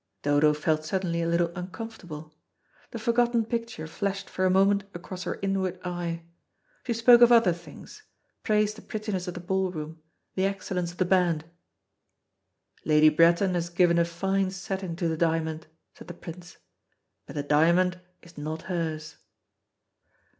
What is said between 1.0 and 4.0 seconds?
a little uncomfortable. The forgotten picture